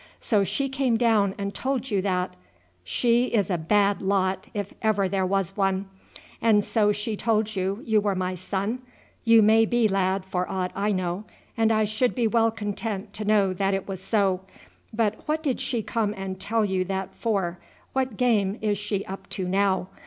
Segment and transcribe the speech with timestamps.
[0.19, 2.35] So she came down and told you that.
[2.83, 5.89] She is a bad lot, if ever there was one.
[6.41, 8.81] And so she told you you were my son?
[9.23, 11.25] You may be, lad, for aught I know;
[11.55, 14.41] and I should be well content to know that it was so.
[14.91, 17.59] But what did she come and tell you that for?
[17.93, 19.87] What game is she up to now?